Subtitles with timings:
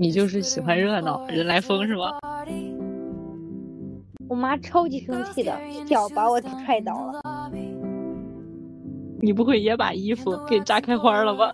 [0.00, 2.10] 你就是喜欢热闹，人来疯是吗？
[4.30, 7.20] 我妈超级生气的，一脚把我踹倒了。
[9.20, 11.52] 你不会也把衣服给扎开花了吧？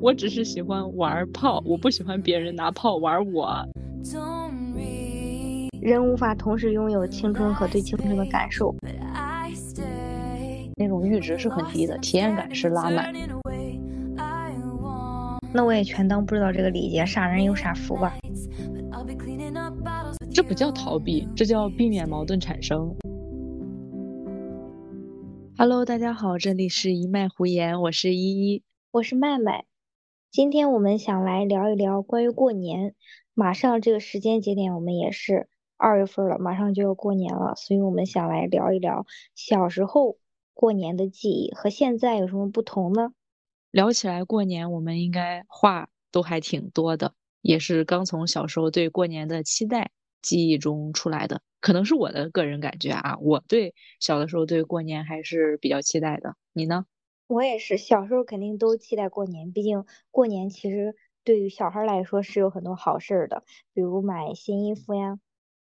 [0.00, 3.62] 我只是喜欢玩炮，我不喜欢别人拿炮玩我。
[5.82, 8.74] 人无法同时拥有青春和对青春的感受，
[10.76, 13.12] 那种阈值是很低的，体验感是拉满。
[15.56, 18.12] 那我也全当不知道这个礼节，傻人有傻福吧。
[20.32, 22.92] 这不叫逃避，这叫避免矛盾产生。
[25.56, 29.64] Hello，大家好，这里是一脉胡言，我是依依，我是麦麦。
[30.32, 32.96] 今天我们想来聊一聊关于过年，
[33.32, 35.48] 马上这个时间节点，我们也是。
[35.76, 40.16] 二月份了，马上就要过年了，所以我们想来聊一聊小时候
[40.52, 43.12] 过年的记忆和现在有什么不同呢？
[43.74, 49.90] 聊起来过年，我们应该话都还挺多的，也是刚从小时候对过年的期待
[50.22, 51.42] 记忆中出来的。
[51.60, 56.36] 可能是我的个人感觉啊，我对小的时候对过年还是比较期待的。
[56.52, 56.86] 你呢？
[57.26, 65.18] 我也是，小时候肯定都期待过年，毕竟过年其实对于小孩来说是有很多好事的，比如买新衣服呀。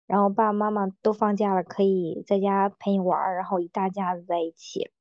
[0.06, 4.92] 然后爸爸妈妈都放假了，可以在家陪你玩儿，然后一大家子在一起。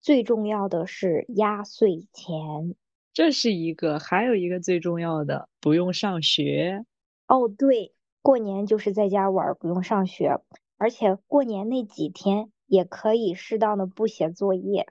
[0.00, 2.74] 最重要的是压岁钱，
[3.12, 6.84] 这是一个，还有一个最重要的，不用上学。
[7.26, 10.40] 哦，对，过年就是在家玩儿，不用上学，
[10.76, 14.86] 而且过年那几天也可以适当的不写作业。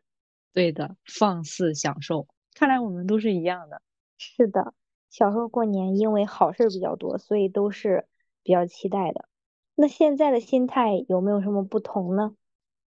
[0.53, 2.28] 对的，放肆享受。
[2.53, 3.81] 看来我们都是一样的。
[4.17, 4.73] 是的，
[5.09, 8.05] 小时候过年因为好事比较多，所以都是
[8.44, 9.28] 比较期待的。
[9.75, 12.35] 那现在的心态有没有什么不同呢？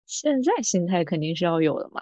[0.07, 2.01] 现在心态肯定是要有的嘛，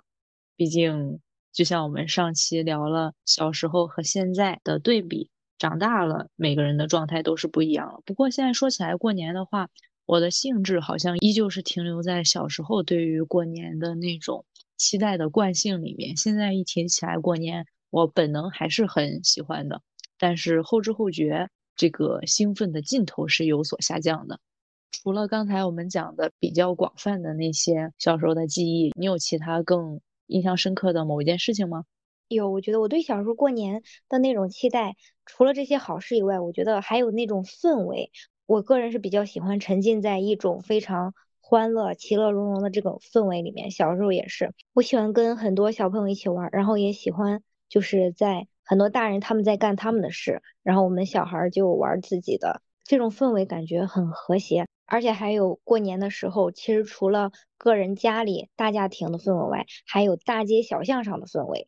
[0.55, 1.19] 毕竟
[1.51, 7.99] 就像我们上期聊了小时候和现在的对比，长大了每个人的状态都是不一样了。
[8.05, 9.69] 不过现在说起来过年的话，
[10.05, 14.45] 我的兴致好像依旧是停留在小时候对于过年的那种
[14.77, 16.15] 期待的惯性里面。
[16.15, 19.81] 现在一提起来过年，我本能还是很喜欢的，
[20.19, 24.39] 但是后知后觉，这个兴奋的劲头是有所下降的。
[25.03, 31.83] 除了刚才我们讲的比较广泛的那些小时候的记忆，你有其他更印象深刻的某一件事情吗？
[32.29, 34.95] 有，我觉得我对小时候过年的那种期待，
[35.25, 38.11] 除了这些好事以外，我觉得还有那种氛围。
[38.45, 43.71] 我个人是比较喜欢沉浸在一种非常欢乐、其乐融融的这种氛围里面。
[43.71, 54.65] 小时候也是，我喜欢跟很多小朋友一起玩，然后也喜欢就是在很多大人他们在干他们的事，然后我们小孩就玩自己的，这种氛围感觉很和谐。
[54.85, 61.67] 而且还有过年的时候，其实除了个人家里大家庭的氛围外，还有大街小巷上的氛围。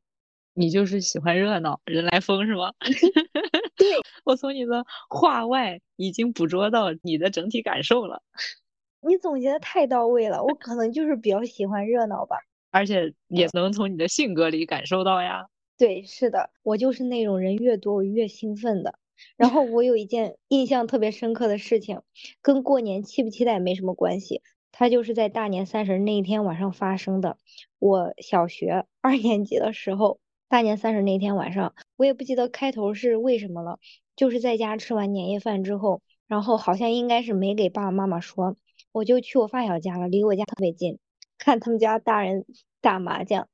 [0.54, 2.74] 你就是喜欢热闹，人来疯是吗？
[3.78, 3.88] 对，
[4.24, 8.24] 我从你的话外已经捕捉到你的整体感受了。
[9.08, 12.38] 你总结的太到位了，我可能就是比较喜欢热闹吧。
[12.72, 15.46] 而且也能从你的性格里感受到呀。
[15.78, 18.98] 对，是的，我就是那种人越多我越兴奋的。
[19.36, 22.02] 然后我有一件印象特别深刻的事情，
[22.42, 24.42] 跟过年期不期待没什么关系，
[24.72, 27.38] 它就是在大年三十那一天晚上发生的。
[27.80, 30.20] 我小学 二年级的时候，
[30.50, 33.80] 大年三十那天晚上，我也不记得开头是为什么了，
[34.16, 38.56] 就是在家吃完年夜饭之后，然后好像应该是没给爸爸妈妈说，
[38.92, 41.00] 我就去我发小家了，离我家特别近，
[41.38, 42.46] 看他们家大人
[42.82, 43.48] 打麻将。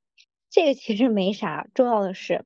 [0.50, 2.44] 这个其实没啥，重要的是，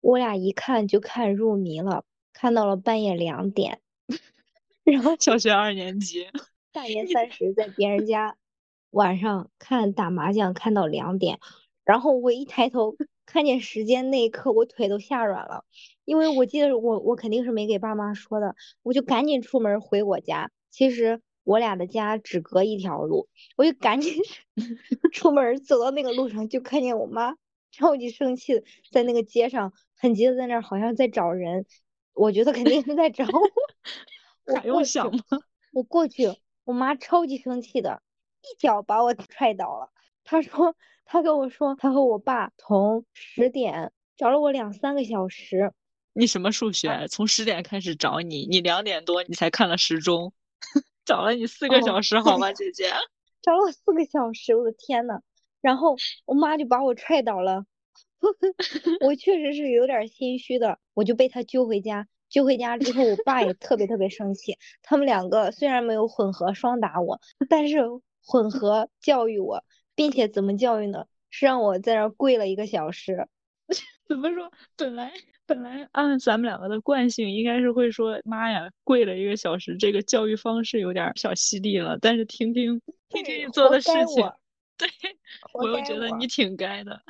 [0.00, 2.04] 我俩一看就看入迷了。
[2.34, 3.80] 看到了半夜两点，
[4.84, 6.26] 然后小学二年级，
[6.72, 8.36] 大年三十在别人家
[8.90, 11.38] 晚上看打麻将，看到两点，
[11.84, 15.64] 然后我一抬头看见时间那一刻，我腿都吓软了，
[16.04, 20.50] 因为我记得我我肯定是没给爸妈说的，我就赶紧出门回我家。
[20.70, 24.12] 其实我俩的家只隔一条路，我就赶紧
[25.12, 27.36] 出门走到那个路上，就看见我妈
[27.70, 31.64] 超级生气的在那个街上很急的在那儿，好像在找人。
[32.14, 33.24] 我觉得肯定是在找
[34.46, 35.22] 我， 还用想吗？
[35.72, 36.32] 我过去，
[36.64, 38.00] 我妈超级生气的，
[38.42, 39.90] 一脚把我踹倒了。
[40.24, 40.74] 她说，
[41.04, 45.72] 她跟我说，她和我爸从十点找了我两三个小时。
[46.12, 47.06] 你什么数学？
[47.08, 50.32] 从十点开始找你，你两点多你才看了时钟，
[51.04, 52.92] 找了你四个小时，好吗，姐姐？
[53.42, 55.20] 找了我四个小时，我的天呐。
[55.60, 55.96] 然后
[56.26, 57.64] 我妈就把我踹倒了。
[59.00, 62.06] 我确实是有点心虚的，我就被他揪回家。
[62.30, 64.56] 揪回家之后，我爸也 特别特别生气。
[64.82, 67.80] 他们两个虽然没有混合双打我，但是
[68.24, 71.06] 混合教育我，并且怎么教育呢？
[71.30, 73.28] 是让我在那儿跪了一个小时，
[74.08, 74.50] 怎么说？
[74.76, 75.12] 本来
[75.46, 81.98] 本来按咱们两个的惯性，应该是会说妈呀，跪了一个小时，这个教育方式有点小犀利了。
[82.00, 84.24] 但是听听听听你做的事情，
[84.76, 84.88] 对
[85.52, 87.00] 我又觉得你挺该的。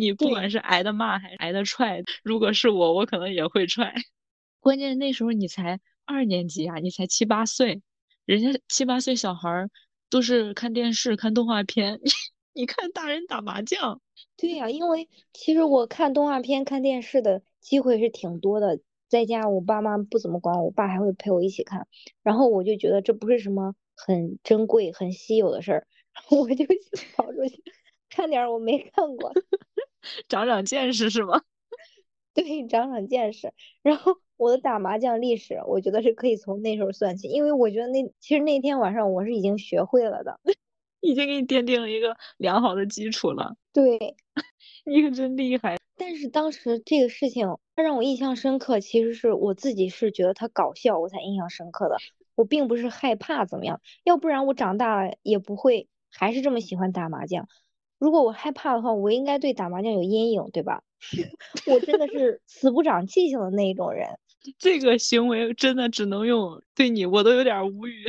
[0.00, 3.94] 你不管是挨的骂还是挨的踹，如果是我，我可能也会踹。
[4.60, 7.82] 关键那时候你才二年级啊，你才七八岁，
[8.24, 9.68] 人家七八岁小孩
[10.08, 12.00] 都是看电视、看动画片，
[12.52, 14.00] 你看大人打麻将。
[14.36, 21.86] 对呀，因为其实我看动画片、看电视的机会是挺多的，在家我爸妈不怎么管，我爸还会陪我一起看，
[22.22, 25.86] 然后我就觉得这不是什么很珍贵、很稀有的事儿，
[26.30, 26.64] 我就
[27.16, 27.62] 跑出去
[28.08, 29.32] 看点我没看过，
[30.28, 31.42] 长长见识是吗？
[32.34, 33.52] 对，长长见识。
[33.82, 40.38] 然后我的打麻将历史，我觉得是可以从那时候算起，因为我觉得那其实那天晚上我是已经学会了的。
[41.00, 43.56] 已经给你奠定了一个良好的基础了。
[43.72, 43.98] 对，
[44.84, 45.78] 你可真厉害。
[45.96, 51.96] 但是当时这个事情，它让我印象深刻，其实是我自己是觉得它搞笑，我才印象深刻的。
[52.34, 57.48] 我并不是害怕怎么样，要不然我长大了也不会还是这么喜欢打麻将。
[58.00, 60.82] 如果我害怕的话，我应该对打麻将有阴影，对吧？
[61.70, 64.08] 我真的是死不长记性的那一种人。
[64.58, 68.06] 这个行为真的只能用对你，我都有点无语。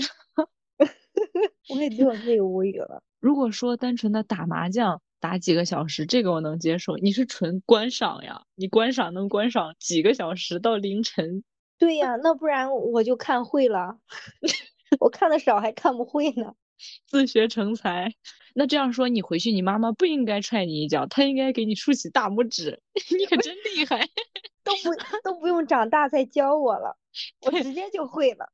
[1.69, 3.03] 我也对我自己无语了。
[3.19, 6.95] 如果说单纯的打麻将打几个小时，这个我能接受。
[6.95, 8.43] 你是纯观赏呀？
[8.55, 11.43] 你观赏能观赏几个小时到凌晨？
[11.77, 13.97] 对呀，那不然我就看会了。
[14.99, 16.53] 我看的少还看不会呢。
[17.05, 18.13] 自学成才。
[18.53, 22.81] 那这样说，你回去你妈妈不应该踹你一脚，她应该给你竖起大拇指。
[23.17, 24.01] 你可真厉害，
[24.63, 24.91] 都不
[25.23, 26.97] 都不用长大再教我了。
[27.41, 28.51] 我直接就会了，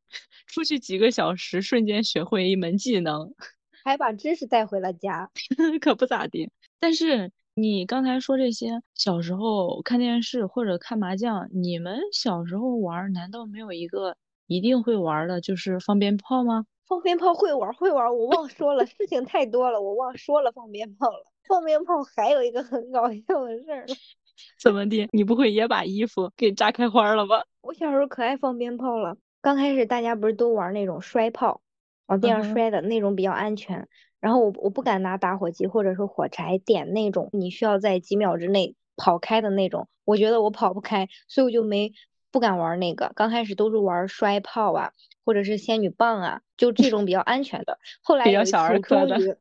[0.47, 3.33] 出去几个小时，瞬间学会一门技能，
[3.83, 5.31] 还把知识带回了家，
[5.80, 6.50] 可不咋地。
[6.80, 14.15] 但是你刚才说这些，小时候看电视或者看麻将，你们小时候玩，难道没有一个
[14.45, 16.65] 一定会玩的，就是放鞭炮吗？
[16.88, 21.25] 放鞭炮会玩会玩，我忘说了，事情太多了，我忘说了放鞭炮了。
[21.48, 23.86] 放鞭炮还有一个很搞笑的事儿。
[24.62, 25.07] 怎么的？
[25.12, 27.44] 你不会也把衣服给炸开花了吧？
[27.62, 29.18] 我小时候可爱放鞭炮了。
[29.42, 31.62] 刚开始大家不是都玩那种摔炮，
[32.07, 33.88] 往地上摔的那种比较安全。
[34.19, 39.88] 然后我我不敢拿打火机或者是火柴点那种，你需要在几秒之内跑开的那种。
[40.06, 41.92] 我觉得我跑不开，所以我就没
[42.31, 43.12] 不敢玩那个。
[43.15, 44.91] 刚开始都是玩摔炮啊，
[45.25, 47.79] 或者是仙女棒啊，就这种比较安全的。
[48.01, 49.39] 后来比较小儿科的。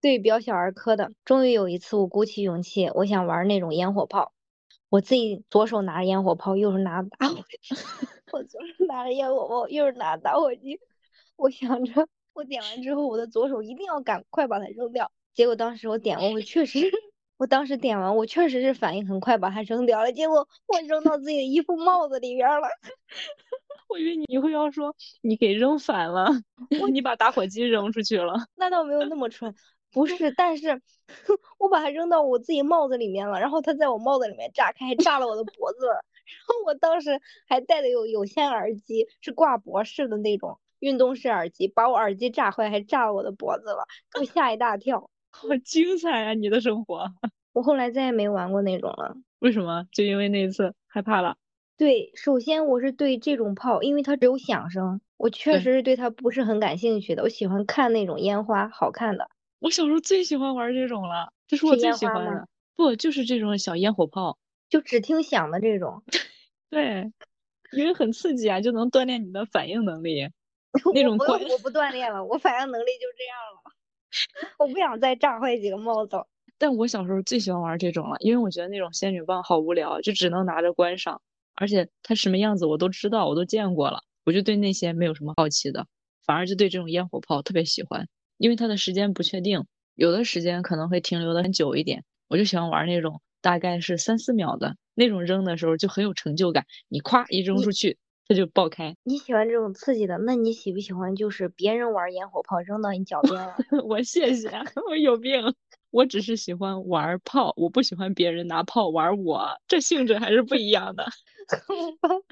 [0.00, 1.12] 对，比较小儿科的。
[1.24, 4.32] 终于有一次，我鼓起勇气，我想玩那种烟火炮。
[4.88, 7.58] 我自己左手拿着烟火炮，右手拿着打火机。
[8.32, 10.78] 我左手拿着烟火炮，右手拿打火机。
[11.34, 15.10] 我想着，我点完之后，我的左手一定要赶快把它扔掉。
[15.34, 16.90] 结果当时我点完，我确实，
[17.38, 20.10] 我当时点完，我确实是反应很快，把它扔掉了。
[20.12, 22.68] 结果我扔到自己的衣服帽子里边了。
[23.88, 26.28] 我以为你会要说你给扔反了，
[26.92, 28.34] 你把打火机扔出去了。
[28.56, 29.54] 那倒没有那么蠢。
[29.92, 30.80] 不是，但是
[31.58, 35.86] 我把它扔到我自己帽子里面了，然后它在我帽子里面炸开，炸了我的脖子。
[35.86, 45.08] 然后我当时还戴的有有线耳机，是挂脖式的那种运动式耳机，把我耳机炸坏，还炸了我的脖子了，给我吓一大跳。
[45.40, 47.12] 好精彩啊，你的生活！
[47.52, 49.16] 我后来再也没玩过那种了。
[49.38, 49.86] 为什么？
[49.92, 51.36] 就因为那一次害怕了。
[51.76, 57.22] 对，首先我是对这种炮，因为它只有响声，我确实是对它不是很感兴趣的。
[57.22, 59.28] 我喜欢看那种烟花，好看的。
[59.58, 62.48] 我小时候最喜欢玩这种了，这是我最喜欢的。
[62.76, 66.02] 不，就是这种小烟火炮，就只听响的这种。
[66.70, 67.12] 对，
[67.72, 70.28] 因为很刺激啊，就能锻炼你的反应能力。
[70.92, 73.65] 那种我我不锻炼了，我反应能力就这样了。
[74.58, 76.16] 我不想再炸坏几个帽子。
[76.58, 81.20] 但我小时候最喜欢玩这种了，因为我觉得那种仙女棒好无聊，就只能拿着观赏，
[81.54, 85.86] 而且它什么样子我都知道，我都见过了，我就对那些没有什么好奇的，
[86.24, 88.08] 反而就对这种烟火炮特别喜欢。
[88.38, 96.64] 因为它的时间不确定，有的时间可能会停留的很久一点，我就喜欢玩那种大概是三四秒的那种，扔的时候就很有成就感。
[96.88, 98.96] 你咵一扔出去，它就爆开。
[99.04, 100.18] 你喜欢这种刺激的？
[100.18, 103.54] 那你喜不喜欢就是别人玩烟火炮扔到你脚边了？
[103.86, 104.48] 我谢谢，
[104.88, 105.54] 我有病。
[105.90, 111.06] 我只是喜欢玩炮，我不喜欢别人拿炮玩我，这性质还是不一样的。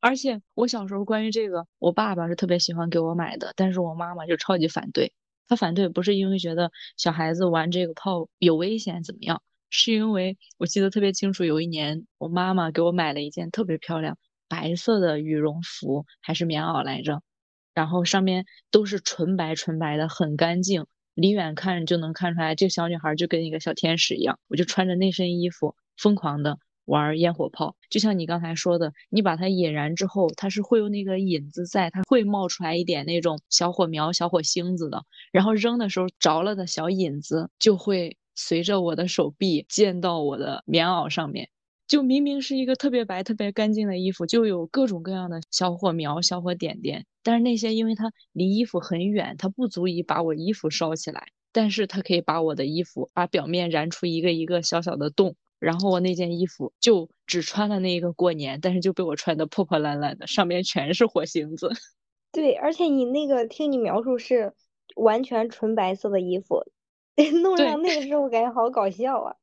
[0.00, 5.12] 而且我小时候关于这个，我爸爸是特别喜欢给我买的，但是我妈妈就超级反对。
[5.48, 14.16] 他反对不是因为觉得小孩子玩这个炮有危险怎么样，是因为我记得特别清楚，有一年我妈妈给我买了一件特别漂亮
[14.52, 17.22] 白色的羽绒服，还是棉袄来着，
[17.72, 24.38] 然后上面都是纯白纯白的，很干净，离远看就能看出来这小女孩就跟一个小天使一样。
[24.48, 27.76] 我就穿着那身衣服疯狂的玩烟火炮。
[27.88, 35.02] 就像你刚才说的，你把它引燃之后，它是会有那个引子在，它会冒出来一点那种小火苗、小火星子的。
[35.32, 41.48] 然后扔的时候着了的小引子就会随着我的手臂溅到我的棉袄上面。
[41.92, 47.04] 就明明是一个特别白、特别干净的衣服，就有各种各样的小火苗、小火点点。
[47.22, 55.36] 但是那些因为它离衣服很远，它不足以把我衣服烧起来，但是它可以把我的衣服把表面燃出一个一个小小的洞。
[55.58, 61.68] 然后我那件衣服就只穿了那一个过年，但是就被我穿的破破烂烂的，上面全是火星子。
[62.32, 64.54] 对，而且你那个听你描述是
[64.96, 66.64] 完全纯白色的衣服，
[67.42, 69.36] 弄上那个时候感觉好搞笑啊，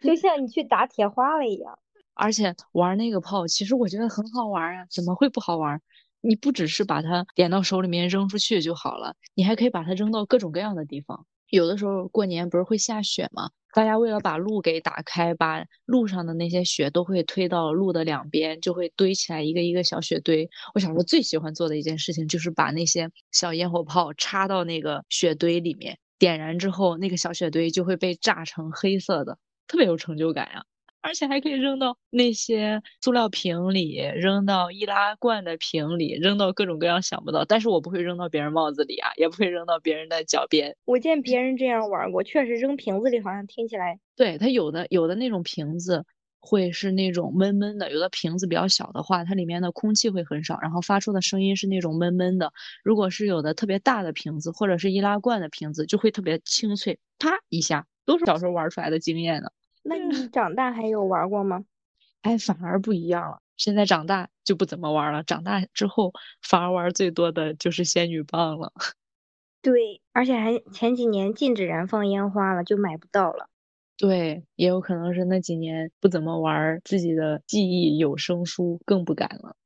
[0.00, 1.76] 就 像你去打铁花了一样。
[2.16, 5.80] 而且玩那个炮，其实我觉得很好玩啊，怎么会不好玩？
[6.22, 11.24] 你不只是把它点到手里面扔出去就好了，你还可以把它扔到各种各样的地方。
[11.50, 13.50] 有的时候过年不是会下雪吗？
[13.72, 20.48] 大家为了把路给打开，把路上的那些雪都会推到路的两边，就会堆起来一个一个小雪堆。
[20.74, 30.64] 我小时候最喜欢做的一件事情就是把那些小烟火炮插到那个雪堆里面，点燃之后，那个小雪堆就会被炸成黑色的，特别有成就感呀。
[31.06, 37.44] 而且还可以扔到那些塑料瓶里，扔到易拉罐的瓶里，扔到各种各样想不到。
[37.44, 40.76] 但是我不会扔到别人帽子里啊，也不会扔到别人的脚边。
[40.84, 44.00] 我见别人这样玩过，确实扔瓶子里好像听起来。
[44.16, 46.04] 对它有的有的那种瓶子
[46.40, 52.52] 会是那种闷闷的，有的瓶子比较小的话，它里面的空气会很少，然后发出的声音是那种闷闷的。
[52.82, 59.50] 如果是有的特别大的瓶子或者是易拉罐的瓶子，就会特别清脆，啪一下，都是小时候玩出来的经验呢。
[59.88, 61.64] 那你长大还有玩过吗？
[62.22, 63.38] 哎，反而不一样了。
[63.56, 65.22] 现在长大就不怎么玩了。
[65.22, 66.12] 长大之后
[66.42, 68.72] 反而玩最多的就是仙女棒了。
[69.62, 73.48] 对，而且还前几年禁止燃放烟花了，就买不到了。
[73.96, 79.56] 对，也有可能是那几年不怎么玩，自己的记忆有声书更不敢了。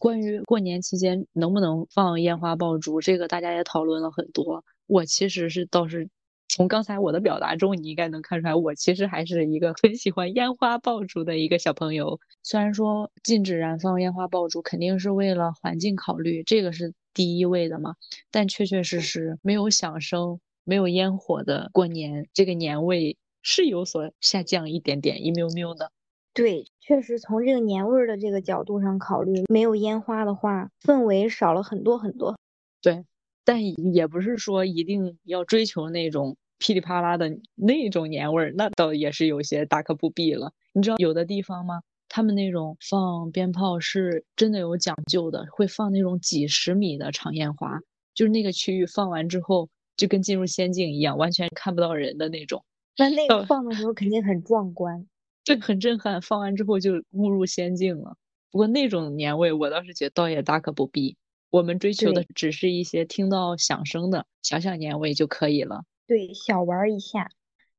[0.00, 4.64] 关于过年期间能不能放烟花爆竹，这个大家也讨论了很多。
[4.86, 6.08] 我其实是倒是。
[6.56, 12.18] 从刚才我的表达中，你应该能看出来，我其实还是一个很喜欢烟花爆竹的一个小朋友。
[12.42, 17.96] 虽然说禁止燃放烟花爆竹肯定是为了环境考虑，这个是第一位的嘛，
[18.30, 25.92] 但确确实实没有响声、没有烟火的过年，这个年味是有所下降一点点，一喵喵的。
[26.32, 32.38] 对，确实从这个年味儿的这个角度上考虑，没有烟花的话，氛围少了很多很多。
[32.80, 33.04] 对。
[33.48, 33.62] 但
[33.94, 40.52] 也不是说一定要追求那种噼里啪啦的那种年味儿，那倒也是有些大可不必了。
[40.72, 41.82] 你知道有的地方吗？
[42.08, 47.80] 他们那种放鞭炮是真的有讲究的，会放那种几十米的长烟花，
[48.14, 52.64] 就是那个区域放完之后就跟进入仙境一样，完全看不到人的那种。
[52.96, 55.06] 那那个放的时候肯定很壮观，
[55.44, 56.22] 对，很震撼。
[56.22, 58.16] 放完之后就误入仙境了。
[58.50, 61.16] 不过那种年味，我倒是觉得倒也大可不必。
[61.50, 65.84] 我们追求的只是一些听到响声的小小年味就可以了。
[66.06, 67.30] 对，小玩一下，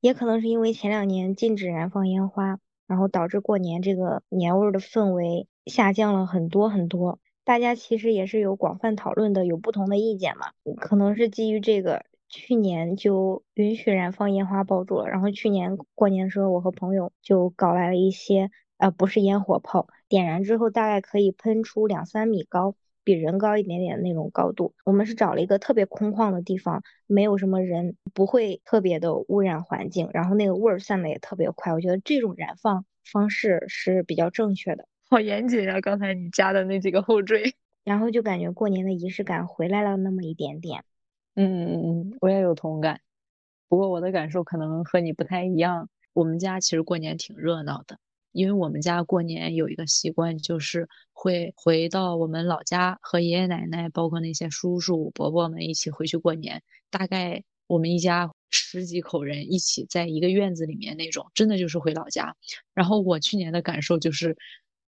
[0.02, 7.20] 也可能是因为前两年禁止燃放烟花，然后导致过年这个年味儿的氛围下降了很多很多。
[7.46, 10.48] 大家其实也是有广泛讨论的，有不同的意见嘛。
[10.76, 15.08] 可能是基于这个，去年就允许燃放烟花爆竹了。
[15.08, 22.76] 然后去年过年的时候，我和朋友就搞来了一些，呃，不是烟火炮，点燃之后大概可以喷出两三米高。
[23.08, 31.72] 比人高一点点的那种高度，我们是找了一个特别空旷的地方，没有什么人，不会特别的污染环境，然后那个味儿散的也特别快。
[31.72, 34.86] 我觉得这种燃放方式是比较正确的。
[35.10, 37.54] 好严谨啊，刚才你加的那几个后缀，
[37.86, 40.84] 然后就感觉过年的仪式感回来了那么一点点。
[41.36, 43.00] 嗯嗯嗯，我也有同感，
[43.70, 45.88] 不过我的感受可能和你不太一样。
[46.12, 48.00] 我们家其实过年挺热闹的。
[48.38, 56.62] 因为我们家过年有一个习惯，就是会回到我们老家和爷爷奶奶，包括那些叔叔伯伯们一起回去过年。
[56.92, 62.36] 大概我们一家十几口人一起在一个院子里面那种，真的就是回老家。
[62.76, 64.38] 然后我去年的感受就是，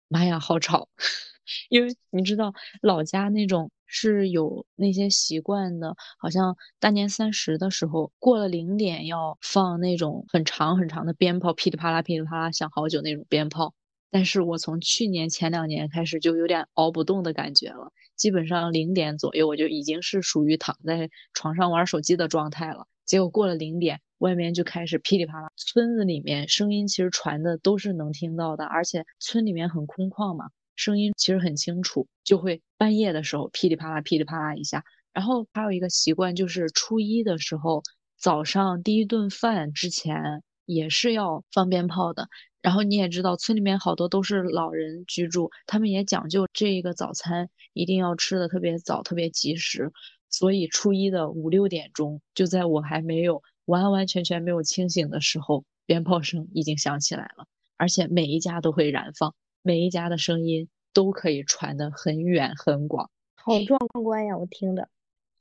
[0.09, 0.89] 妈呀，好吵！
[1.71, 3.71] 因为你知道老家那种。
[3.87, 13.75] 是有那些习惯的，好像大年三十的时候过了零点要放那种很长很长的鞭炮，噼里啪啦噼里啪啦响好久那种鞭炮。
[14.11, 22.87] 但是我从去年前两年开始就有点熬不动的感觉了，基本上零点左右我就已经是属于躺在床上玩手机的状态了。
[23.05, 30.51] 结果过了零点，外面就开始噼里啪啦，村子里面声音其实传的都是能听到的，而且村里面很空旷嘛。
[30.77, 34.85] 声音其实很清楚，就会半夜的时候噼里啪啦、噼里啪啦一下。
[35.13, 37.83] 然后还有一个习惯，就是初一的时候
[38.19, 42.29] 早上第一顿饭之前也是要放鞭炮的。
[42.61, 49.93] 然后你也知道，村里面好多都是老人居住，他们也讲究这个早餐一定要吃的特别早、特别及时。
[50.29, 59.33] 所以初一的五六点钟，就在我还没有完完全全没有清醒的时候，鞭炮声已经响起来了，而且每一家都会燃放，
[59.67, 64.39] 每一家的声音都可以传得很远很广，好壮观呀！
[64.39, 64.89] 我听的，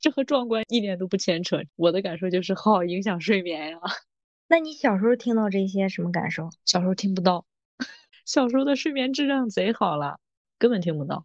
[0.00, 1.62] 这和壮观一点都不牵扯。
[1.76, 3.78] 我的感受就是好影响睡眠呀。
[4.48, 6.50] 那你小时候听到这些什么感受？
[6.64, 7.46] 小时候听不到，
[8.26, 10.18] 小时候的睡眠质量贼好了，
[10.58, 11.24] 根本听不到。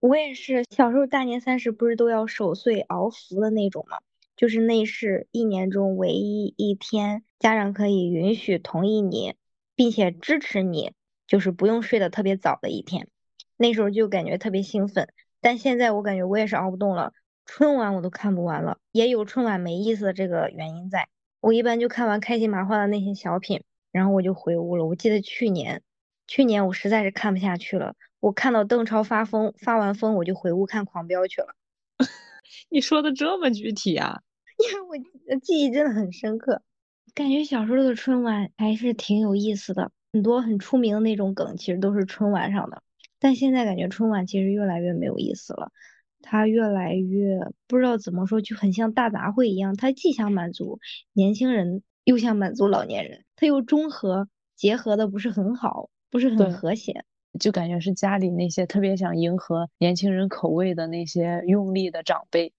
[0.00, 3.96] 我也是，小时候大年三十不是都要守岁熬福的那种吗？
[4.36, 9.36] 就是那是一年中唯一一天家长可以允许同意你，
[9.74, 10.92] 并且支持你，
[11.26, 13.08] 就是不用睡得特别早的一天。
[13.56, 15.08] 那时候就感觉特别兴奋，
[15.40, 17.12] 但现在我感觉我也是熬不动了，
[17.44, 21.08] 春晚我都看不完了，也有春晚没意思的这个原因在。
[21.40, 24.84] 我一般就看完开心麻花的那些小品，然后我就回屋了。
[24.84, 25.82] 我记得去年，
[26.26, 31.54] 去年我实在是看不下去了，我看到邓超发疯，发完疯我就回屋看狂飙去了。
[32.68, 34.20] 你说的这么具体啊？
[34.58, 36.62] 因为我记忆真的很深刻，
[37.14, 42.82] 感觉小时候的春晚还是挺有意思的，很多很出名的那种梗其实都是春晚上的。
[43.18, 45.72] 但现在感觉春晚其实越来越没有意思了。
[46.22, 49.76] 它越来越不知道怎么说，就很像大杂烩一样。
[49.76, 50.78] 它既想满足
[51.12, 57.04] 年轻人，又想满足老年人，它又中和结合的不是很好，不是很和谐。
[57.38, 62.54] 就感觉是家里那些特别想迎合年轻人口味的那些用力的长辈。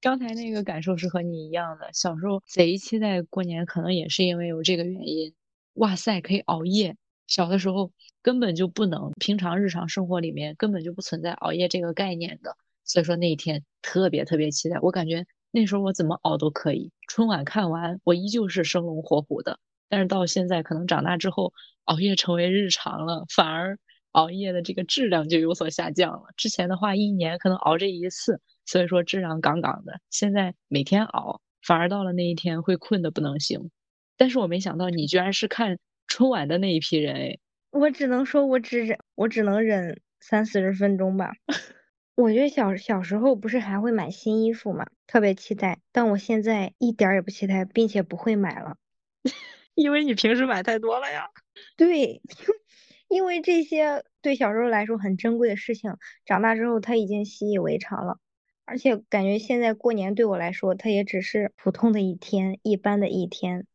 [0.00, 5.34] 刚才那个感受是和你一样的，小时候贼期待过年，可能也是因为有这个原因。
[5.74, 6.96] 哇塞，可以熬夜！
[7.26, 12.56] 小的时候根本就不能，平常日常生活里面根本就不存在熬夜这个概念的。
[12.84, 16.90] 所以说那一天特别特别期待，我感觉那时候我怎么熬都可以。
[17.08, 19.58] 春晚看完，我依旧是生龙活虎的。
[19.88, 21.52] 但是到现在，可能长大之后，
[21.84, 23.78] 熬夜成为日常了，反而
[24.12, 26.24] 熬夜的这个质量就有所下降了。
[26.36, 30.00] 之前的话，一年可能熬这一次，所以说质量杠杠的。
[30.10, 33.70] 现在每天熬，反而到了那一天会困得不能行。
[34.20, 37.38] 但是我没想到你居然是看春晚的那一批人哎！
[37.70, 41.32] 我只能说，我只忍，我只能忍三四十分钟吧。
[42.16, 45.78] 我觉得小小时候不是还会买新衣服嘛，特别期待。
[45.90, 48.76] 但我现在一点也不期待，并且不会买了，
[49.74, 51.30] 因为你平时买太多了呀。
[51.78, 52.20] 对，
[53.08, 58.18] 因为这些对小时候来说很珍贵的事情，长大之后他已经习以为常了。
[58.66, 63.66] 而且感觉现在过年对我来说，它也只是普通的一天，一般的一天。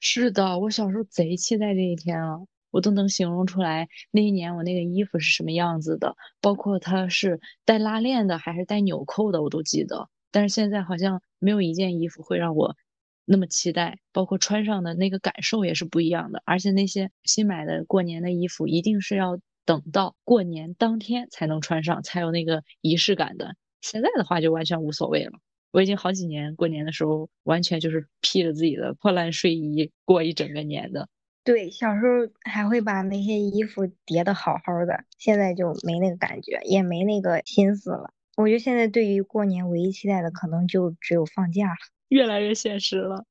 [0.00, 2.46] 是的，我小时候贼期待这一天了。
[2.72, 10.10] 我都能形容出来那一年我那个衣服是什么样子的，包括它是带拉链的还是带纽扣的，我都记得。
[10.30, 12.76] 但是现在好像没有一件衣服会让我
[13.24, 16.42] 那么期待，包括穿上的那个感受也是不一样的。
[16.44, 23.56] 而且那些新买的过年的衣服，一定是要等到过年当天才能穿上，才有那个仪式感的。
[23.80, 25.32] 现在的话就完全无所谓了。
[25.76, 31.06] 我已经好几年过年的时候，完全就是披着自己的破烂睡衣过一整个年的。
[31.44, 38.10] 对，小时候还会把那些衣服叠得好好的，现在就没那个感觉，也没那个心思了。
[38.38, 41.76] 我觉得现在对于过年唯一期待的，可能就只有放假了，
[42.08, 43.26] 越来越现实了。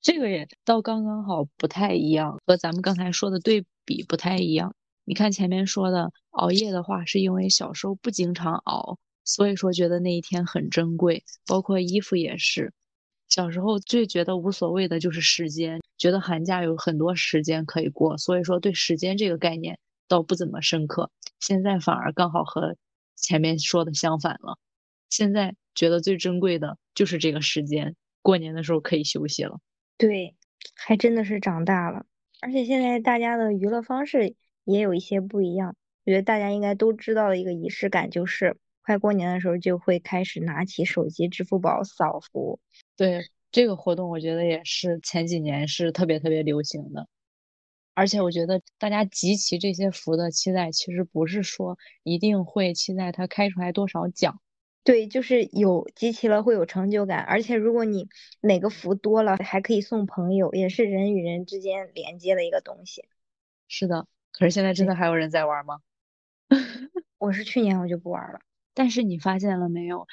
[0.00, 4.74] 这个也倒刚刚好，不太一样，和咱们刚才说的对比不太一样。
[5.04, 8.96] 你看前面说的熬夜的话，是因为小时候不经常熬，
[9.32, 12.72] 所以说觉得那一天很珍贵，包括衣服也是。
[13.28, 21.12] 小时候最觉得无所谓的就是时间，觉得寒假有很多时间可以过，所以说对时间这个概念倒不怎么深刻。
[21.38, 22.74] 现在反而刚好和
[23.14, 24.58] 前面说的相反了。
[25.10, 29.60] 现在觉得最珍贵的就是这个时间，过年的时候可以休息了。
[29.96, 30.34] 对，
[30.74, 32.04] 还真的是长大了，
[32.40, 35.76] 而且现在大家的娱乐方式也有一些不一样。
[36.04, 38.56] 我觉得大家应该都知道的一个仪式感就是。
[38.90, 42.58] 快过年的时候，就会开始拿起手机、支付宝扫福。
[42.96, 47.06] 对这个活动，我觉得也是前几年是特别特别流行的。
[47.94, 54.40] 而且我觉得大家集齐这些福的期待，其实不是说一定会期待它开出来多少奖。
[54.82, 57.20] 对，就是有集齐了会有成就感。
[57.20, 58.08] 而且如果你
[58.40, 63.04] 哪个福多了，还可以送朋友，也是人与人之间连接的一个东西。
[63.68, 65.78] 是的，可是现在真的还有人在玩吗？
[67.18, 68.40] 我是去年我就不玩了。
[68.74, 70.06] 但是你发现了没有，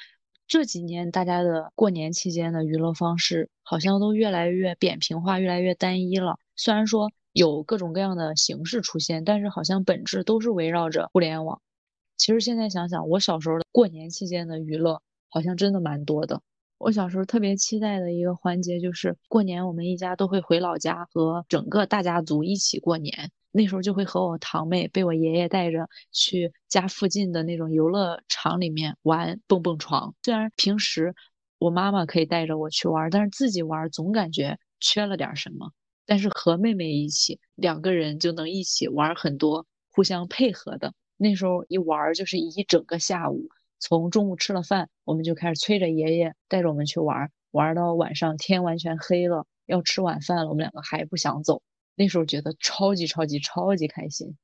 [0.46, 6.38] 这几年大家的过年期间的娱乐方式好像都越来越扁平化，越来越单一了。
[6.56, 11.60] 虽然说有各种各样的形式出现，但是好像本质都是围绕着互联网。
[12.16, 16.42] 其实现在想想，我小时候的过年期间的娱乐好像真的蛮多的。
[16.78, 23.30] 我小时候特别期待的一个环节就是过年，我们一家都会回老家和整个大家族一起过年。
[23.50, 30.14] 那时候就会和我堂妹被我爷爷带着去家附近的那种游乐场里面玩蹦蹦床。
[30.22, 31.14] 虽然平时
[31.58, 35.72] 我妈妈可以带着我去玩，但是自己玩总感觉缺了点什么。
[36.06, 40.94] 但是和妹妹一起，两个人就能一起玩很多，互相配合的。
[41.16, 51.60] 那时候一玩就是一整个下午，从中午吃了饭，我们就开始催着爷爷带着我们去玩，玩到晚上天完全黑了，要吃晚饭了，我们两个还不想走。
[51.98, 54.36] 那时候觉得超级超级超级开心，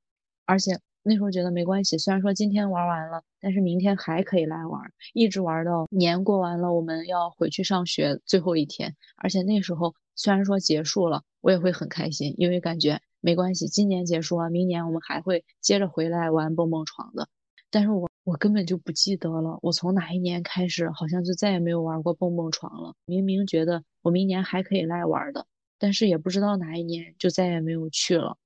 [0.44, 8.96] 而且那时候觉得没关系，虽然说今天玩完了，但是明天还可以来玩，一直玩到年过完了，我们要回去上学最后一天。
[9.18, 17.28] 而且那时候虽然说结束了，我也会很开心，因为感觉没关系，今年结束了，明年我们还会接着回来玩蹦蹦床的。
[17.70, 22.94] 但是我我根本就不记得了，我从哪一年开始，好像就再也没有玩过蹦蹦床了。
[23.06, 25.46] 明明觉得我明年还可以来玩的。
[25.78, 28.38] 但是也不知道哪一年就再也没有去了，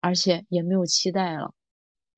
[0.00, 1.54] 而且也没有期待了。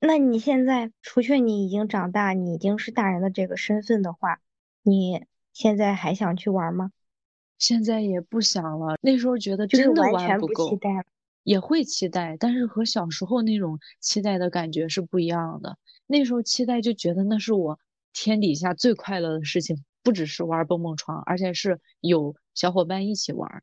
[0.01, 4.41] 那你现在，除却你已经长大，你已经是大人的这个身份的话，
[4.83, 6.91] 你现在还想去玩吗？
[7.59, 8.97] 现在也不想了。
[9.01, 10.77] 那时候觉得真的玩不够，
[11.45, 15.79] 也会期待，但是和小时候那种期待的感觉是不一样的。
[16.09, 17.79] 那时候期待就觉得那是我
[18.13, 23.63] 天底下最快乐的事情，不只是玩蹦蹦床，而且是有小伙伴一起玩。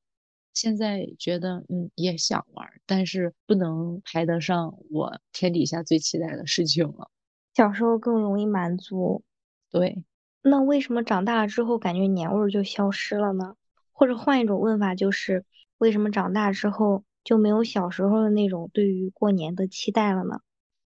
[0.54, 7.10] 现在觉得嗯也想玩，但是不能排得上我天底下最期待的事情了。
[7.54, 9.24] 小时候更容易满足，
[9.72, 10.04] 对。
[10.42, 13.56] 那为什么长大了之后感觉年味儿就消失了呢？
[13.92, 15.46] 或者换一种问法就是，
[15.78, 20.40] 为什么长大之后就没有小时候的那种对于过年的期待了呢？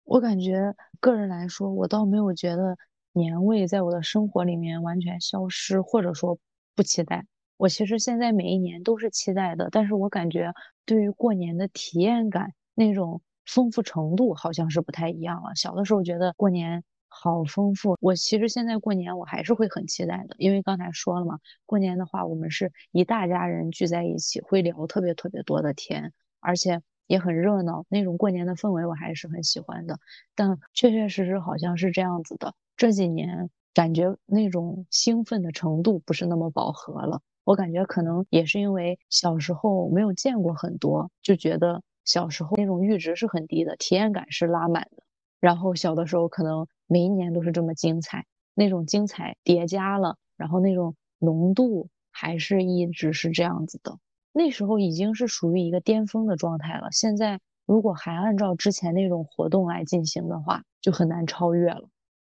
[0.05, 2.79] 我感觉个人来说，我倒没有觉得
[3.13, 6.39] 年味在我的生活里面完全消失，或者说
[6.75, 7.27] 不期待。
[7.63, 10.53] 我其实现在每一年都是期待的，但是我感觉
[10.85, 15.55] 对于过年的体验感那种丰富程度好像是不太一样了。
[15.55, 30.01] 小的时候觉得过年好丰富，我其实现在过年我还是会很期待的，因为刚才说了嘛，过年的话我们是一大家人聚在一起，会聊特别特别多的天，而且也很热闹，那种过年的氛围我还是很喜欢的。
[30.35, 37.21] 但确确实实好像是这样子的，这几年感觉那种兴奋的程度不是那么饱和了。
[37.45, 45.03] 我感觉可能也是因为小时候没有见过很多，就觉得小时候那种阈值是很低的，体验感是拉满的。
[45.41, 53.99] 然后小的时候可能每一年都是这么精彩，那种精彩叠加了，然后那种浓度还是一直是这样子的。
[54.33, 56.93] 那时候已经是属于一个巅峰的状态了。
[56.93, 61.89] 现在如果还按照之前那种活动来进行的话，就很难超越了。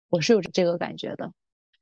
[0.10, 1.34] 我是有这个感觉的。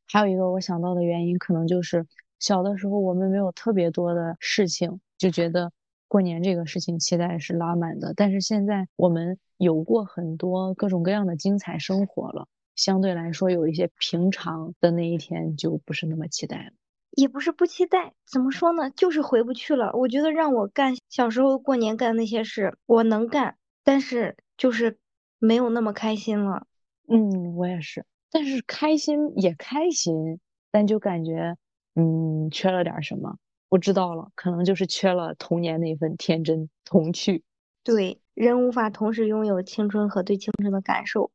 [0.07, 2.07] 还有一个我想到的原因，可能就是。
[2.41, 5.71] 小的时候，我们没有特别多的事情，就觉得
[6.08, 8.13] 过年这个事情期待是拉满的。
[8.15, 16.71] 但是现在我们有过很多各种各样的精彩生活了，相对来说有一些平常的那一天就不是那么期待了。
[17.12, 18.89] 也不是不期待，怎么说呢？
[18.89, 19.91] 就是回不去了。
[19.93, 24.97] 我觉得让我干小时候过年干那些事，我能干，但是就是
[25.38, 26.65] 没有那么开心了。
[27.08, 30.39] 嗯，我也是，但是开心也开心，
[30.71, 31.56] 但就感觉。
[31.95, 33.38] 嗯，缺了点什么？
[33.69, 37.43] 我知道了，可能就是缺了童年那份天真童趣。
[37.84, 41.32] 对，人无法同时拥有青春和对青春的感受。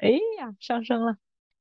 [0.00, 1.16] 哎呀，上升了。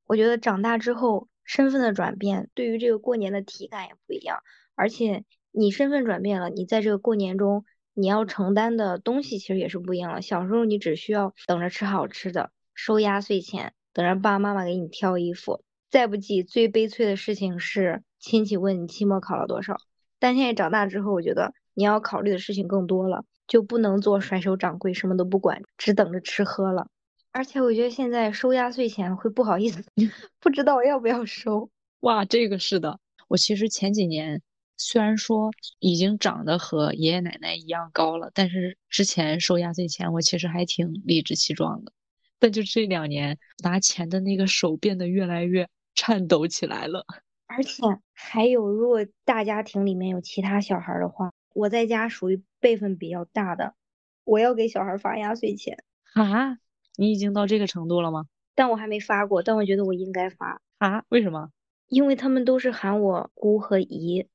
[0.08, 4.40] 我觉得长大之后，身份的转变对于这个过年的体感也不一样。
[4.74, 10.22] 而且你身份转变了，你在这个过年中你要承担的东西其实也是不一样了。
[10.22, 15.64] 小时候你只需要等着吃好吃的，收压岁钱，等着爸爸妈妈给你挑衣服。
[15.90, 18.02] 再不济，最悲催的事情是。
[18.26, 19.78] 亲戚问你期末考了多少，
[20.18, 26.88] 但现在长大之后，我觉得你要考虑的事情更多了，就不能做甩手掌柜，什么都不管，只等着吃喝了。
[27.32, 29.84] 而且我觉得现在收压岁钱会不好意思，
[30.42, 31.70] 不知道要不要收。
[32.00, 34.42] 哇，这个是的，我其实前几年
[34.76, 41.92] 虽然说已经长得和爷爷奶奶一样高了，但是之前收压岁钱我其实还挺理直气壮的。
[42.40, 47.06] 但就这两年拿钱的那个手变得越来越颤抖起来了。
[47.48, 53.76] 而且还有，如果大家庭里面有其他小孩的话，我在家属于辈分比较大的，
[54.24, 56.58] 我要给小孩发压岁钱啊！
[56.98, 58.26] 你已经到这个程度了吗？
[58.56, 61.04] 但我还没发过，但我觉得我应该发啊！
[61.10, 61.50] 为什么？
[61.88, 64.28] 因为他们都是喊我姑和姨，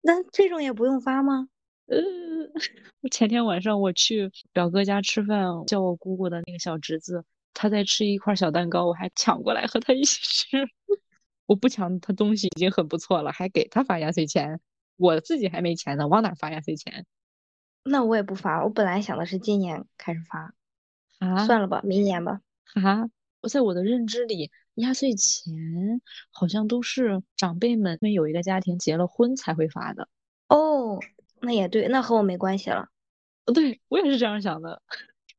[0.00, 1.48] 那这种也不用发吗？
[1.86, 1.96] 呃，
[3.12, 10.68] 前天晚上我去表哥家吃饭，叫我姑姑的那个小侄子，他在吃一块小蛋糕，我还抢过来和他一起吃。
[11.46, 14.60] 我不抢他东西已经很不错了，还给他发压岁钱，
[14.96, 17.06] 我自己还没钱呢，往哪发压岁钱？
[17.84, 20.52] 那我也不发，我本来想的是今年开始发。
[21.18, 22.40] 啊，算了吧，明年吧。
[22.74, 23.08] 啊，
[23.40, 25.54] 我在我的认知里，压岁钱
[26.30, 30.08] 好像都是长辈们因为有一个家庭结了婚才会发的。
[30.48, 30.98] 哦，
[31.40, 32.88] 那也对，那和我没关系了。
[33.46, 34.82] 哦，对，我也是这样想的。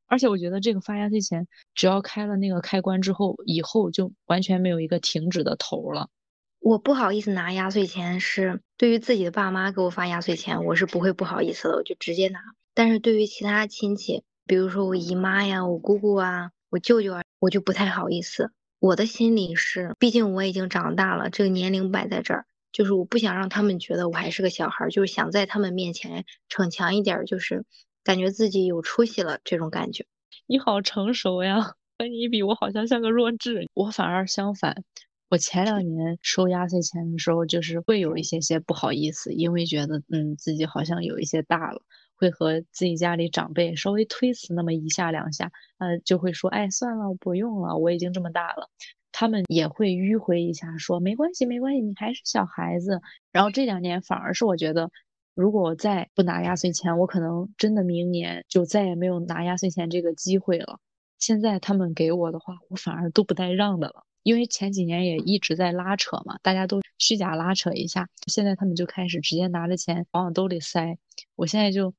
[0.08, 6.08] 而且我觉得这个发压岁钱，只要开了那个开关之后，以后就完全没有一个停止的头了。
[6.60, 12.40] 我不好意思拿压岁钱，是对于自己的爸妈给我发压岁钱，我是不会不好意思的，我就直接拿。
[12.74, 18.50] 但是对于其他亲戚，比如说我姨妈呀、我姑姑啊、我舅舅啊，我就不太好意思。
[18.80, 27.64] 我的心里是，毕竟我已经长大了，这个年龄摆在这儿，就是我不想让他们觉得我还是个小孩，就是想在他们面前逞强一点，就是
[28.08, 30.06] 感觉自己有出息了这种感觉。
[30.46, 31.60] 你好成熟呀，
[31.98, 33.68] 和你比，我好像像个弱智。
[33.74, 34.82] 我反而相反，
[35.28, 41.82] 我前两年收压岁钱的时候，就是会有一些些不好意思，因为觉得嗯自己好像有一些大了。
[42.16, 48.70] 会和自己家里长辈稍微推辞那么一下两下，呃，就会说，哎，算了，不用了，我已经这么大了。
[49.12, 53.02] 他们也会迂回一下，说没关系，没关系，你还是小孩子。
[53.32, 54.90] 然后这两年反而是我觉得，
[55.38, 60.80] 如果我再不拿压岁钱，我可能真的明年就再也没有拿压岁钱这个机会了。
[61.20, 64.02] 现在他们给我的话，我反而都不带让的了。
[64.24, 70.98] 因为前几年也一直在拉扯嘛，大家都虚假拉扯一下，现在他们就开始直接拿着钱往我兜里塞。
[71.36, 71.94] 我现在就，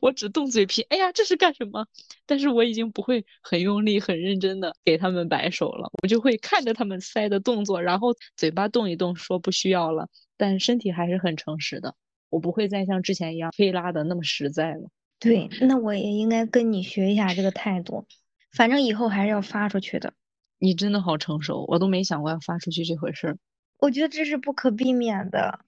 [0.00, 1.84] 我只动嘴皮，哎呀，这是干什么？
[2.24, 11.96] 但是我已经不会很用力、很认真的给他们摆手了，我就会看着他们塞的动作，然后嘴巴动一动，说不需要了，但身体还是很诚实的。
[12.30, 14.88] 我不会再像之前一样推拉的那么实在了。
[15.18, 18.06] 对，那我也应该跟你学一下这个态度，
[18.52, 20.12] 反正以后还是要发出去的。
[20.58, 23.38] 你真的好成熟，我都没想过要发出去这回事儿。
[23.78, 25.60] 我觉得这是不可避免的，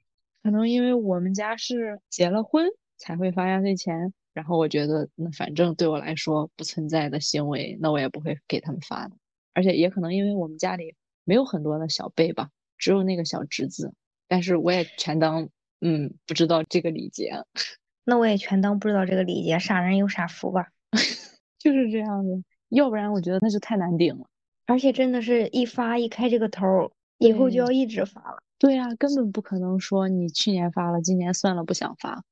[0.42, 2.66] 可能因为我们家是结了婚
[2.96, 9.16] 才会发压岁钱，然后我觉得那反正对我来说不存在的行为，那我也不会给他们发的。
[9.52, 10.94] 而且也可能因为我们家里
[11.24, 13.92] 没有很多的小辈吧，只有那个小侄子，
[14.26, 15.48] 但是我也全当
[15.80, 17.30] 嗯不知道这个礼节。
[18.04, 20.68] 那我也全当不知道这个礼节，傻人有傻福吧，
[21.58, 22.42] 就是这样的。
[22.70, 24.26] 要不然我觉得那就太难顶了。
[24.66, 28.38] 而且真的是一发一开这个头，以后就要一直发了。
[28.58, 32.24] 对呀，根本不可能说你去年发了，今年算了不想发，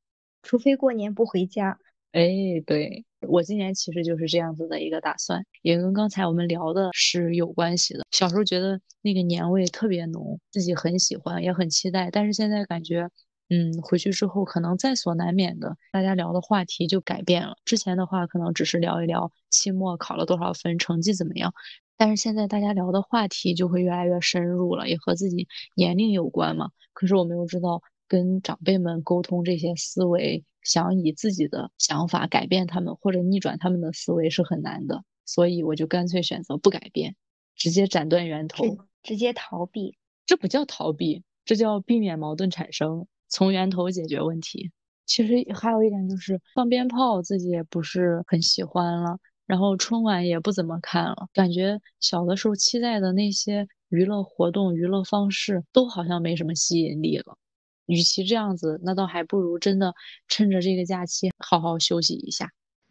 [0.42, 1.78] 除非过年不回家。
[2.12, 2.28] 哎，
[2.66, 8.04] 对我今年其实就是这样子的一个打算，也跟刚才我们聊的是有关系的。
[8.10, 13.08] 小时候觉得那个年味特别浓，自己很喜欢，也很期待，但是现在感觉，
[13.48, 17.56] 嗯，回去之后可能在所难免的，大家聊的话题就改变了。
[17.64, 21.52] 之前的话可能只是聊一聊期末考了多少分，成绩怎么样。
[21.96, 26.70] 但是现在大家聊的话题就会越来越深入了，也和自己年龄有关嘛。
[26.92, 35.04] 可是我们又知道，跟长辈们沟通这些思维，想以自己的想法改变他们或者逆转他们的思维是很难的。
[35.24, 37.16] 所以我就干脆选择不改变，
[37.54, 38.64] 直接斩断源头，
[39.02, 39.96] 直接逃避。
[40.26, 43.06] 这不叫逃避，这叫避免矛盾产生，
[43.36, 44.72] 从源头解决问题。
[45.04, 49.18] 其实还有一点就是放鞭炮，自己也不是很喜欢了。
[49.44, 57.36] 然后春晚也不怎么看了，感觉小的时候期待的那些娱乐活动、娱乐方式都好像没什么吸引力了。
[57.84, 59.94] 与其这样子，那倒还不如真的
[60.28, 62.50] 趁着这个假期好好休息一下。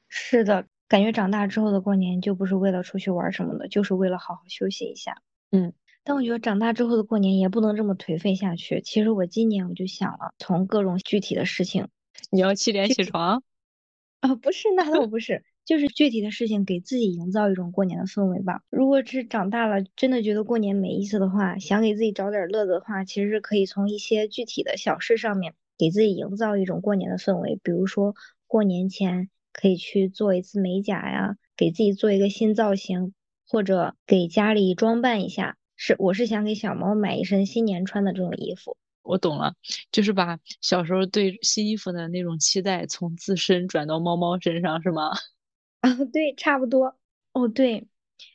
[0.10, 5.24] 是的，感觉长大之后的过年就不是为了出去玩什么的，就是为了好好休息一下。
[5.52, 5.74] 嗯，
[6.08, 8.80] 但我觉得长大之后的过年也不能这么颓废下去。
[8.82, 11.88] 其实我今年我就想了，从各种具体的事情，
[12.30, 13.42] 你要七点起床
[14.22, 14.36] 啊？
[14.36, 15.44] 不是，那倒不是。
[15.66, 18.62] 就是具体的事情，给自己营造一种过年的氛围吧。
[18.70, 27.60] 如果是长大了，真的觉得过年没意思的话，想给自己找点乐子的话，其实是可以从一些具体的小事上面给自己营造一种过年的氛围。
[27.64, 28.14] 比如说，
[28.46, 33.16] 过年前可以去做一次美甲呀，给自己做一个新造型，
[33.48, 35.58] 或者给家里装扮一下。
[35.76, 38.78] 是，我是想给小猫买一身新年穿的这种衣服。
[39.04, 39.54] 我懂了，
[39.92, 45.12] 就是把小时候对新衣服的那种期待从自身转到猫猫身上，是吗？
[45.82, 46.98] 啊，对，差不多。
[47.34, 47.88] 哦，对，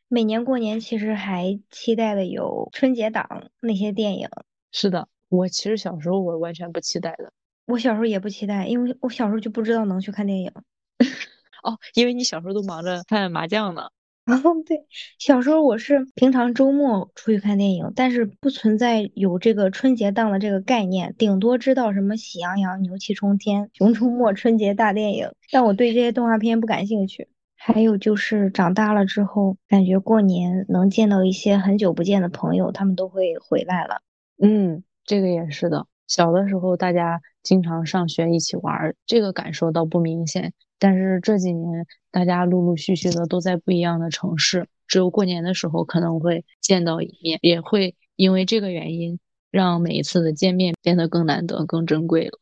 [0.06, 4.28] 每年过年其实还期待的有春节档那些电影。
[4.70, 7.32] 是的，我其实小时候我完全不期待的。
[7.66, 10.52] 我小时候也不期待，因为我小时候就不知道能去看电影。
[11.64, 13.90] 哦，因为你小时候都忙着看麻将呢。
[14.30, 14.84] 哦， 对，
[15.18, 27.28] 小时候我是平常周末出去看电影，但是不存在有这个春节档的这个概念，顶多知道什么喜羊羊、牛气冲天、熊出没春节大电影，但我对这些动画片不感兴趣。
[27.56, 34.00] 还有就是长大了之后，感觉过年能见到一些很久不见的朋友，他们都会回来了。
[34.42, 35.86] 嗯，这个也是的。
[36.06, 40.54] 小的时候大家经常上学一起玩，这个感受倒不明显。
[40.80, 52.38] 但是这几年大家陆陆续续的都在不一样的城市，只有过年的时候可能会见到一面，也会因为这个原因让每一次的见面变得更难得、更珍贵了。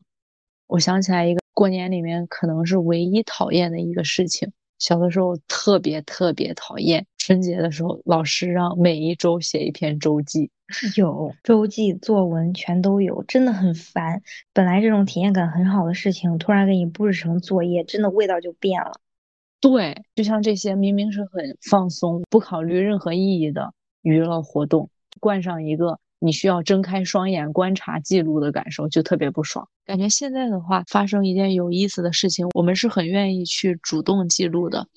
[0.65, 4.53] 我想起来一个过年里面可能是唯一讨厌的一个事情。
[4.79, 10.49] 小的时候特别特别讨厌春节的时候，老师让每一周写一篇周记，
[10.97, 14.21] 有周记、作文全都有，真的很烦。
[14.53, 18.93] 本来这种体验感很好的事情，突然给你布置成作业，真的味道就变了。
[19.61, 24.89] 对，就像这些明明是很放松、不考虑任何意义的娱乐活动，
[25.19, 25.99] 冠上一个。
[26.19, 29.67] 你需要睁开双眼观察记录的感受就特别不爽。
[29.85, 34.87] 感觉现在的话，发生一件有意思的事情，我们是很愿意去主动记录的。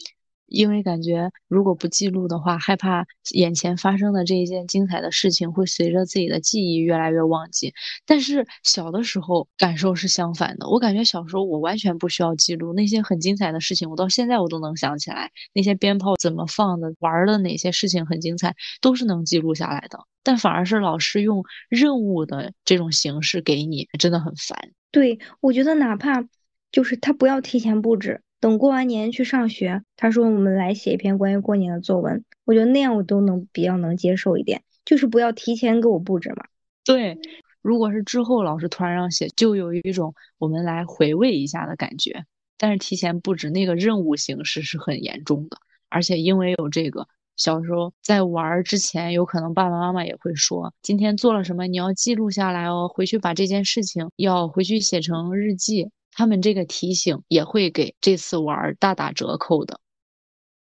[0.52, 7.72] 因为感觉如果不记录的话，害怕眼前发生的这一件精彩的事情会随着自己的记忆越来越忘记。
[8.06, 19.98] 但是小的时候感受是相反的，我感觉小时候我完全不需要记录那些很精彩的事情，我到现在我都能想起来那些鞭炮怎么放的，玩的哪些事情很精彩，都是能记录下来的。
[20.22, 24.70] 但反而是老师用任务的这种形式给你，真的很烦。
[24.90, 26.24] 对，我觉得哪怕
[26.70, 28.22] 就是他不要提前布置。
[28.42, 36.44] 等过完年去上学，他说我们来写一篇关于过年的作文，我觉得那样我都能比较能接受一点，就是不要提前给我布置嘛。
[36.84, 37.16] 对，
[37.60, 42.24] 如果是之后老师突然让写，就有一种我们来回味一下的感觉。
[42.58, 55.92] 但是提前布置那个任务形式是很严重的，而且因为有这个，小时候在玩之前，有可能爸爸妈妈也会说今天做了什么，你要记录下来哦，回去把这件事情要回去写成日记。
[56.12, 59.80] 他们这个提醒也会给这次玩大打折扣的，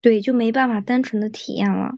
[0.01, 1.95] 对，就没办法单纯的体验了。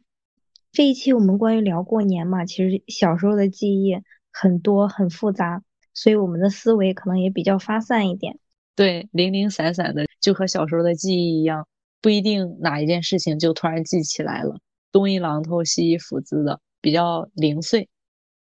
[0.72, 3.98] 这一期我们关于聊过年嘛，其实小时候的记忆
[4.32, 8.40] 很多很复杂，所以我们的思维可能也比较发散一点。
[8.74, 11.68] 对，零零散散的，就和小时候的记忆一样，
[12.02, 14.62] 不一定哪一件事情就突然记起来了，
[14.94, 17.90] 东一榔头西一斧子的，比较零碎。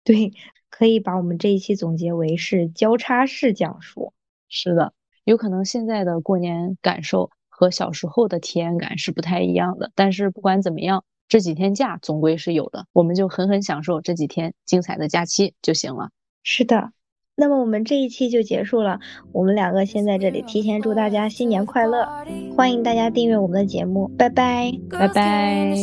[0.02, 0.32] 对，
[0.70, 4.12] 可以把我们这一期总结为是交叉式讲述。
[4.48, 4.92] 是的，
[5.24, 16.11] 有可能现在的过年感受和小时候的体验感是不太一样的，但是不管怎么样，这几天假总归是有的，我们就狠狠享受这几天精彩的假期就行了。
[16.42, 16.92] 是的，
[17.37, 19.00] 那么我们这一期就结束了，
[19.32, 22.08] 我们两个先在这里提前祝大家新年快乐，
[22.56, 25.74] 欢迎大家订阅我们的节目，拜拜，拜拜。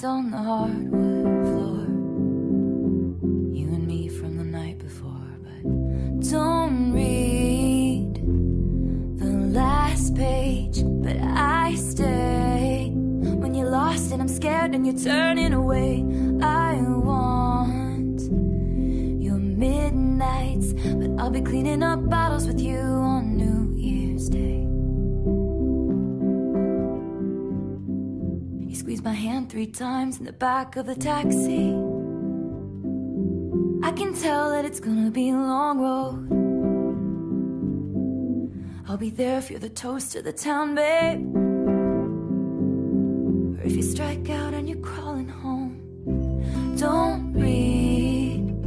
[0.00, 1.13] don't
[14.44, 16.04] scared and you're turning away,
[16.42, 18.20] I want
[19.22, 24.60] your midnights, but I'll be cleaning up bottles with you on New Year's Day.
[28.68, 31.70] You squeezed my hand three times in the back of the taxi.
[33.82, 36.28] I can tell that it's gonna be a long road.
[38.86, 41.43] I'll be there if you're the toast of the town, babe.
[43.64, 45.80] If you strike out and you're crawling home.
[46.76, 48.62] Don't read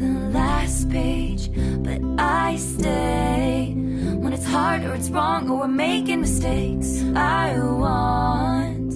[0.00, 1.50] the last page,
[1.84, 3.74] but I stay.
[4.22, 8.92] When it's hard or it's wrong or we're making mistakes, I want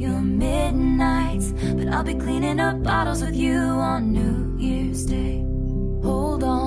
[0.00, 5.44] your midnights but I'll be cleaning up bottles with you on New Year's Day.
[6.02, 6.59] Hold on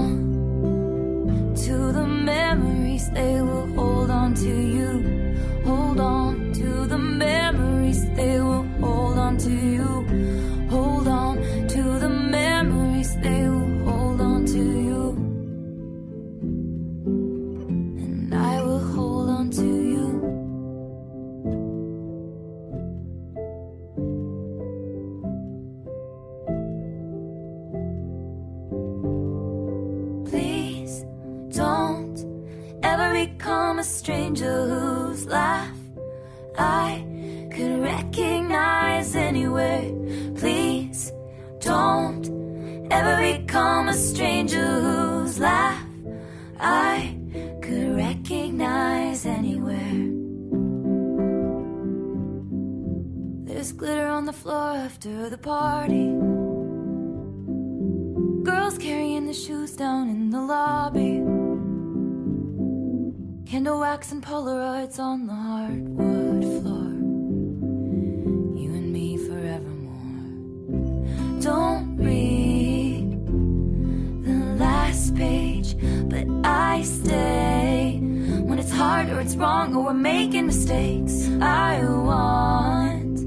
[79.24, 83.20] it's wrong or we're making mistakes, I want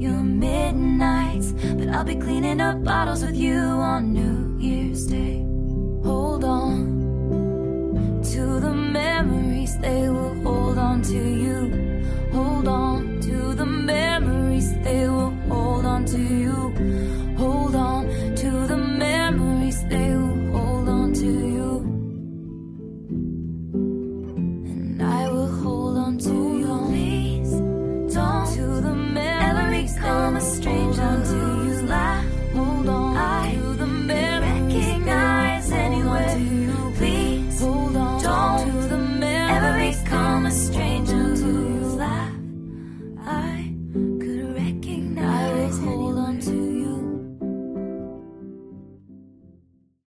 [0.00, 1.52] your midnights.
[1.52, 5.42] But I'll be cleaning up bottles with you on New Year's Day.
[6.02, 11.45] Hold on to the memories, they will hold on to you.